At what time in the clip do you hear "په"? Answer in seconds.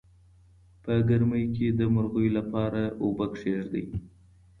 0.83-0.93